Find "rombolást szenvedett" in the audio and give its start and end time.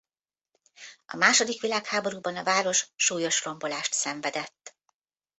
3.43-4.75